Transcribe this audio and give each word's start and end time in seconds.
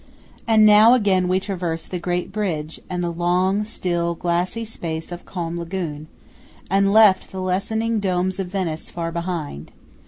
And 0.47 0.65
now 0.65 0.95
again 0.95 1.27
we 1.27 1.39
traversed 1.39 1.91
the 1.91 1.99
great 1.99 2.31
bridge 2.31 2.79
and 2.89 3.03
the 3.03 3.11
long, 3.11 3.63
still, 3.63 4.15
glassy 4.15 4.65
space 4.65 5.11
of 5.11 5.25
calm 5.27 5.59
lagune, 5.59 6.07
and 6.71 6.91
left 6.91 7.31
the 7.31 7.39
lessening 7.39 7.99
domes 7.99 8.39
of 8.39 8.47
Venice 8.47 8.89
far 8.89 9.11
behind. 9.11 9.69